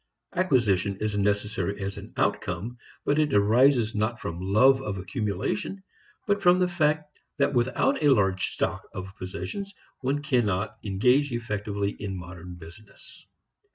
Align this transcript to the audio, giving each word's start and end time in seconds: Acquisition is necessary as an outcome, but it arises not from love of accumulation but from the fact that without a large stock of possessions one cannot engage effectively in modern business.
Acquisition 0.33 0.97
is 0.99 1.15
necessary 1.15 1.79
as 1.79 1.95
an 1.95 2.11
outcome, 2.17 2.75
but 3.05 3.19
it 3.19 3.35
arises 3.35 3.93
not 3.93 4.19
from 4.19 4.41
love 4.41 4.81
of 4.81 4.97
accumulation 4.97 5.83
but 6.25 6.41
from 6.41 6.57
the 6.57 6.67
fact 6.67 7.19
that 7.37 7.53
without 7.53 8.01
a 8.01 8.09
large 8.09 8.47
stock 8.47 8.81
of 8.95 9.15
possessions 9.19 9.71
one 9.99 10.23
cannot 10.23 10.75
engage 10.83 11.31
effectively 11.31 11.91
in 11.99 12.17
modern 12.17 12.55
business. 12.55 13.27